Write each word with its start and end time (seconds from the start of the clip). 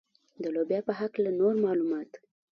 د 0.41 0.43
لوبیا 0.55 0.79
په 0.87 0.93
هکله 0.99 1.29
نور 1.39 1.53
معلومات. 1.65 2.11